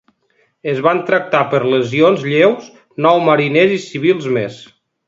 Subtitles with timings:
[0.71, 2.73] Es van tractar per lesions lleus
[3.09, 4.63] nou mariners i civils més.